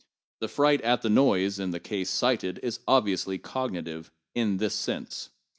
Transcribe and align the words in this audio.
The 0.39 0.47
fright 0.47 0.81
at 0.81 1.03
the 1.03 1.11
noise 1.11 1.59
in 1.59 1.69
the 1.69 1.79
case 1.79 2.09
cited 2.09 2.59
is 2.63 2.79
obviously 2.87 3.37
cognitive, 3.37 4.11
in 4.33 4.57
this 4.57 4.73
sense. 4.73 5.29